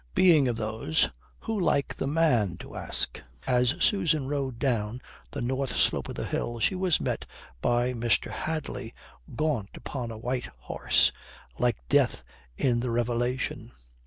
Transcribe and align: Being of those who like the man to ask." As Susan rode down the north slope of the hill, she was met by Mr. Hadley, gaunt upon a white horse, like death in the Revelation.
Being 0.15 0.47
of 0.47 0.55
those 0.55 1.11
who 1.41 1.59
like 1.59 1.93
the 1.93 2.07
man 2.07 2.57
to 2.57 2.75
ask." 2.75 3.21
As 3.45 3.75
Susan 3.79 4.27
rode 4.27 4.57
down 4.57 4.99
the 5.29 5.41
north 5.43 5.75
slope 5.77 6.09
of 6.09 6.15
the 6.15 6.25
hill, 6.25 6.57
she 6.57 6.73
was 6.73 6.99
met 6.99 7.27
by 7.61 7.93
Mr. 7.93 8.31
Hadley, 8.31 8.95
gaunt 9.35 9.69
upon 9.77 10.09
a 10.09 10.17
white 10.17 10.47
horse, 10.57 11.11
like 11.59 11.87
death 11.87 12.23
in 12.57 12.79
the 12.79 12.89
Revelation. 12.89 13.73